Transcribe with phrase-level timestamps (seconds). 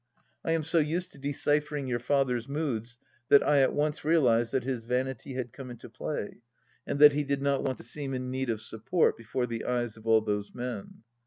[0.43, 2.97] I am so used to deciphering your father's moods
[3.29, 6.41] that I at once realised that his vanity had come into play
[6.87, 9.97] and that he did not want to seem in need of support before the eyes
[9.97, 11.03] of all those men.